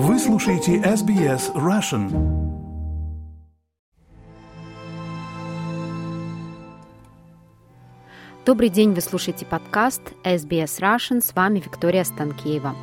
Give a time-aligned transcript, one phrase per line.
[0.00, 2.08] Вы слушаете SBS Russian.
[8.46, 12.76] Добрый день, вы слушаете подкаст SBS Russian, с вами Виктория Станкеева.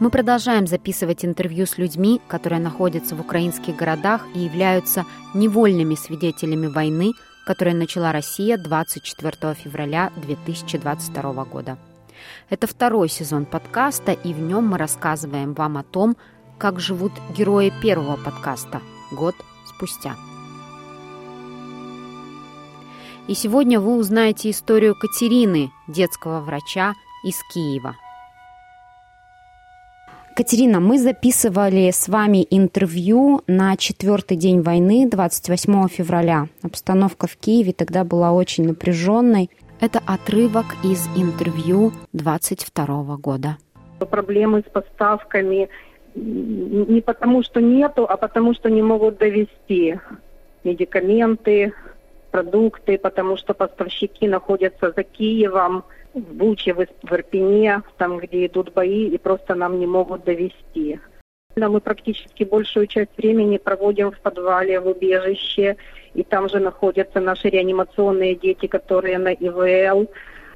[0.00, 5.04] Мы продолжаем записывать интервью с людьми, которые находятся в украинских городах и являются
[5.34, 7.12] невольными свидетелями войны,
[7.44, 11.76] которую начала Россия 24 февраля 2022 года.
[12.48, 16.16] Это второй сезон подкаста, и в нем мы рассказываем вам о том,
[16.58, 18.80] как живут герои первого подкаста
[19.12, 19.34] год
[19.66, 20.14] спустя.
[23.28, 27.96] И сегодня вы узнаете историю Катерины, детского врача из Киева.
[30.36, 36.48] Катерина, мы записывали с вами интервью на четвертый день войны, 28 февраля.
[36.62, 39.50] Обстановка в Киеве тогда была очень напряженной.
[39.80, 43.56] Это отрывок из интервью 22 года.
[43.98, 45.70] Проблемы с поставками
[46.16, 50.00] не потому, что нету, а потому, что не могут довести
[50.64, 51.74] медикаменты,
[52.30, 59.08] продукты, потому что поставщики находятся за Киевом, в Буче, в Ирпене, там, где идут бои,
[59.08, 60.98] и просто нам не могут довести.
[61.56, 65.76] Мы практически большую часть времени проводим в подвале, в убежище,
[66.14, 70.08] и там же находятся наши реанимационные дети, которые на ИВЛ,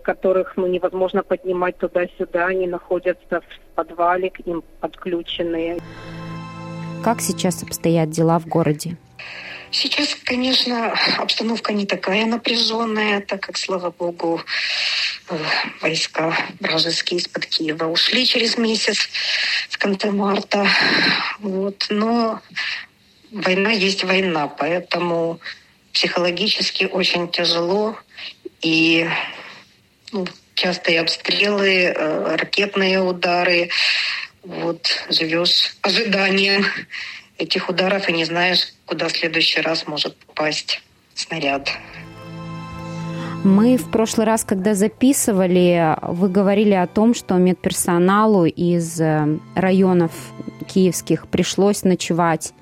[0.03, 5.79] которых ну, невозможно поднимать туда-сюда, они находятся в подвале, к ним подключенные.
[7.05, 8.97] Как сейчас обстоят дела в городе?
[9.71, 14.41] Сейчас, конечно, обстановка не такая напряженная, так как, слава богу,
[15.29, 15.37] э,
[15.81, 19.09] войска вражеские из-под Киева ушли через месяц
[19.69, 20.67] в конце марта.
[21.39, 21.87] Вот.
[21.89, 22.41] Но
[23.31, 25.39] война есть война, поэтому
[25.93, 27.97] психологически очень тяжело.
[28.63, 29.09] И
[30.13, 33.71] ну, частые обстрелы, э, ракетные удары.
[34.43, 36.65] Вот живешь ожиданием
[37.39, 40.83] этих ударов и не знаешь, куда в следующий раз может попасть
[41.15, 41.71] снаряд.
[43.43, 50.13] Мы в прошлый раз, когда записывали, вы говорили о том, что медперсоналу из э, районов
[50.69, 52.53] киевских пришлось ночевать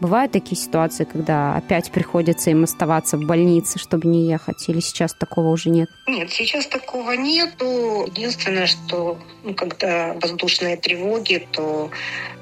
[0.00, 4.68] Бывают такие ситуации, когда опять приходится им оставаться в больнице, чтобы не ехать?
[4.68, 5.88] Или сейчас такого уже нет?
[6.06, 8.04] Нет, сейчас такого нету.
[8.06, 11.90] Единственное, что ну, когда воздушные тревоги, то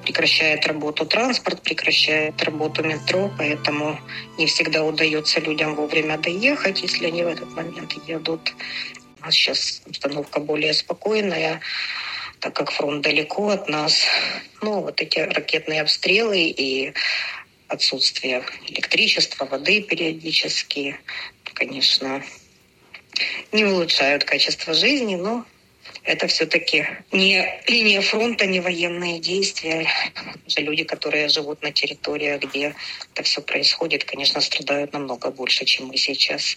[0.02, 3.98] прекращает работу транспорт, прекращает работу метро, поэтому
[4.36, 8.52] не всегда удается людям вовремя доехать, если они в этот момент едут.
[9.22, 11.60] У нас сейчас обстановка более спокойная
[12.38, 14.04] так как фронт далеко от нас.
[14.60, 16.92] Ну, вот эти ракетные обстрелы и
[17.69, 20.97] отсутствие электричества, воды периодически,
[21.54, 22.22] конечно,
[23.53, 25.44] не улучшают качество жизни, но
[26.04, 29.88] это все-таки не линия фронта, не военные действия.
[30.47, 32.75] Же люди, которые живут на территории, где
[33.12, 36.56] это все происходит, конечно, страдают намного больше, чем мы сейчас.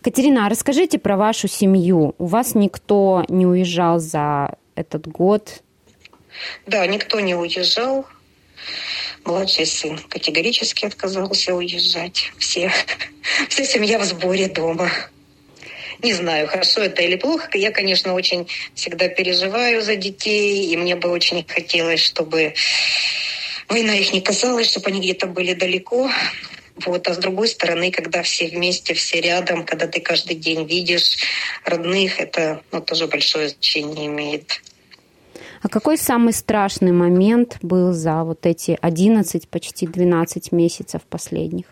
[0.00, 2.14] Катерина, а расскажите про вашу семью.
[2.18, 5.62] У вас никто не уезжал за этот год?
[6.66, 8.06] Да, никто не уезжал.
[9.26, 12.30] Младший сын категорически отказался уезжать.
[12.38, 12.72] Все,
[13.48, 14.90] вся семья в сборе дома.
[16.00, 17.48] Не знаю, хорошо это или плохо.
[17.54, 22.54] Я, конечно, очень всегда переживаю за детей, и мне бы очень хотелось, чтобы
[23.68, 26.08] война их не касалась, чтобы они где-то были далеко.
[26.84, 27.08] Вот.
[27.08, 31.18] А с другой стороны, когда все вместе, все рядом, когда ты каждый день видишь
[31.64, 34.60] родных, это ну, тоже большое значение имеет.
[35.66, 41.64] А какой самый страшный момент был за вот эти 11, почти 12 месяцев последних?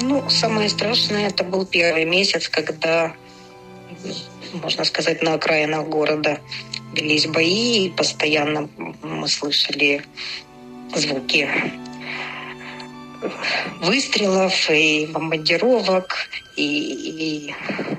[0.00, 3.12] Ну, самое страшное это был первый месяц, когда,
[4.52, 6.38] можно сказать, на окраинах города
[6.94, 8.68] велись бои, и постоянно
[9.02, 10.04] мы слышали
[10.94, 11.48] звуки
[13.80, 17.54] выстрелов и бомбардировок, и, и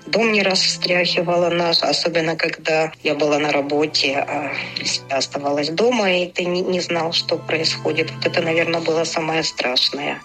[0.08, 4.52] дом не раз встряхивала нас, особенно когда я была на работе, а
[5.10, 8.12] оставалась дома, и ты не, не знал, что происходит.
[8.12, 10.22] Вот это, наверное, было самое страшное.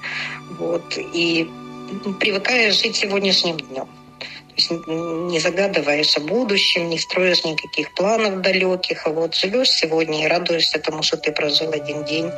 [0.58, 0.96] Вот.
[0.96, 1.48] И
[2.20, 3.88] привыкаешь жить сегодняшним днем.
[4.56, 10.28] Есть не загадываешь о будущем, не строишь никаких планов далеких, а вот живешь сегодня и
[10.28, 12.30] радуешься тому, что ты прожил один день.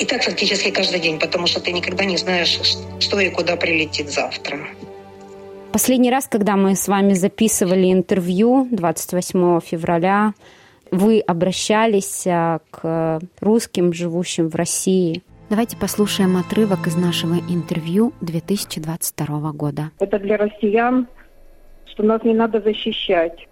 [0.00, 2.58] И так фактически каждый день, потому что ты никогда не знаешь,
[3.00, 4.58] что и куда прилетит завтра.
[5.72, 10.32] Последний раз, когда мы с вами записывали интервью 28 февраля,
[10.90, 15.22] вы обращались а, к русским, живущим в России.
[15.50, 19.90] Давайте послушаем отрывок из нашего интервью 2022 года.
[19.98, 21.08] Это для россиян,
[21.84, 23.46] что нас не надо защищать.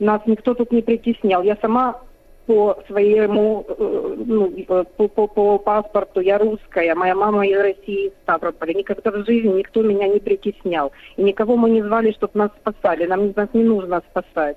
[0.00, 1.44] Нас никто тут не притеснял.
[1.44, 2.02] Я сама
[2.46, 4.50] по своему, э, ну,
[4.96, 8.74] по, по, по паспорту я русская, моя мама из России, из Ставрополя.
[8.74, 10.92] Никогда в жизни никто меня не притеснял.
[11.16, 13.06] И никого мы не звали, чтобы нас спасали.
[13.06, 14.56] Нам нас не нужно спасать.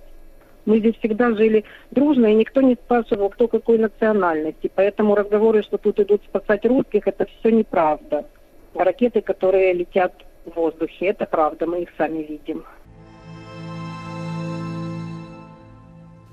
[0.65, 4.69] Мы здесь всегда жили дружно, и никто не спрашивал, кто какой национальности.
[4.75, 8.25] Поэтому разговоры, что тут идут спасать русских, это все неправда.
[8.75, 10.13] Ракеты, которые летят
[10.45, 12.65] в воздухе, это правда, мы их сами видим.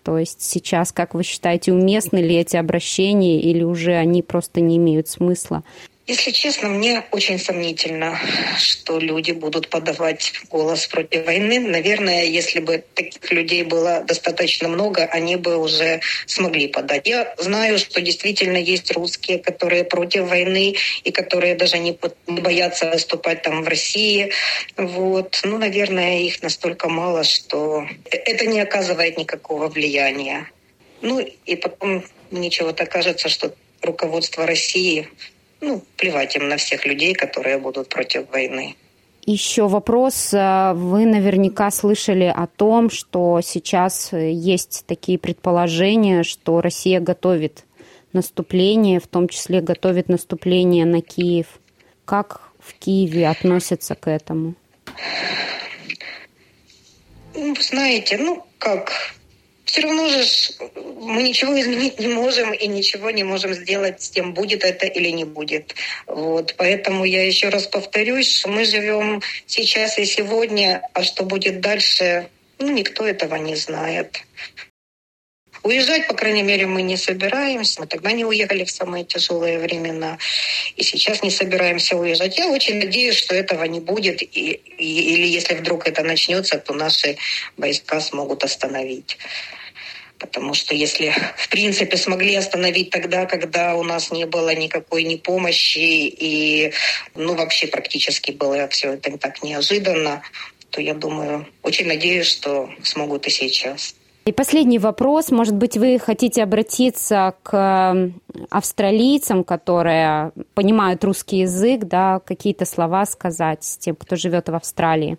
[0.05, 4.77] То есть сейчас, как вы считаете, уместны ли эти обращения или уже они просто не
[4.77, 5.65] имеют смысла?
[6.07, 8.21] Если честно, мне очень сомнительно,
[8.59, 11.59] что люди будут подавать голос против войны.
[11.61, 17.07] Наверное, если бы таких людей было достаточно много, они бы уже смогли подать.
[17.07, 23.41] Я знаю, что действительно есть русские, которые против войны и которые даже не боятся выступать
[23.41, 24.31] там в России.
[24.77, 25.41] Вот.
[25.43, 30.51] Ну, наверное, их настолько мало, что это не оказывает никакого влияния.
[31.01, 35.09] Ну и потом мне чего-то кажется, что руководство России
[35.65, 38.77] ну, плевать им на всех людей, которые будут против войны.
[39.27, 40.33] Еще вопрос.
[40.33, 47.65] Вы наверняка слышали о том, что сейчас есть такие предположения, что Россия готовит
[48.13, 51.47] наступление, в том числе готовит наступление на Киев.
[52.05, 54.55] Как в Киеве относятся к этому?
[57.35, 58.93] Ну, знаете, ну как,
[59.65, 60.25] все равно же
[61.01, 65.09] мы ничего изменить не можем и ничего не можем сделать с тем, будет это или
[65.11, 65.75] не будет.
[66.07, 66.55] Вот.
[66.57, 72.29] Поэтому я еще раз повторюсь, мы живем сейчас и сегодня, а что будет дальше,
[72.59, 74.23] ну, никто этого не знает.
[75.65, 77.81] Уезжать, по крайней мере, мы не собираемся.
[77.81, 80.19] Мы тогда не уехали в самые тяжелые времена.
[80.77, 82.37] И сейчас не собираемся уезжать.
[82.37, 84.21] Я очень надеюсь, что этого не будет.
[84.21, 87.17] И, и, или если вдруг это начнется, то наши
[87.57, 89.17] войска смогут остановить.
[90.19, 95.17] Потому что если, в принципе, смогли остановить тогда, когда у нас не было никакой ни
[95.17, 96.75] помощи, и
[97.15, 100.23] ну, вообще практически было все это так неожиданно,
[100.69, 103.95] то я думаю, очень надеюсь, что смогут и сейчас.
[104.25, 105.31] И последний вопрос.
[105.31, 108.11] Может быть, вы хотите обратиться к
[108.51, 115.19] австралийцам, которые понимают русский язык, да, какие-то слова сказать тем, кто живет в Австралии?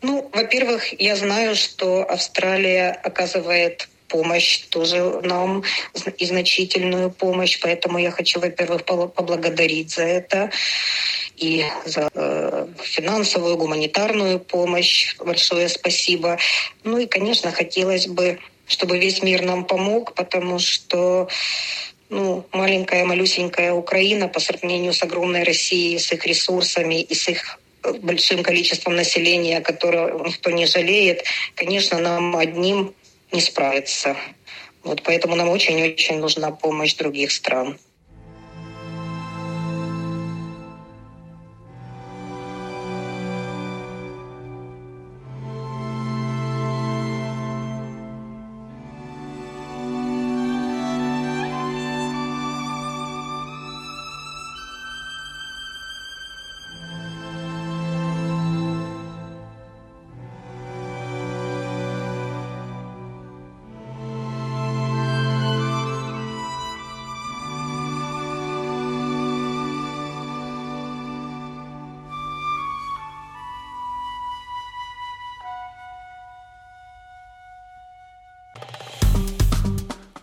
[0.00, 5.62] Ну, во-первых, я знаю, что Австралия оказывает помощь тоже нам
[6.18, 10.50] и значительную помощь, поэтому я хочу, во-первых, поблагодарить за это
[11.36, 15.16] и за э, финансовую, гуманитарную помощь.
[15.18, 16.38] Большое спасибо.
[16.84, 21.28] Ну и, конечно, хотелось бы, чтобы весь мир нам помог, потому что
[22.08, 27.58] ну, маленькая, малюсенькая Украина по сравнению с огромной Россией, с их ресурсами и с их
[27.82, 31.24] э, большим количеством населения, которое никто не жалеет,
[31.54, 32.94] конечно, нам одним
[33.32, 34.16] не справиться.
[34.84, 37.78] Вот поэтому нам очень-очень нужна помощь других стран.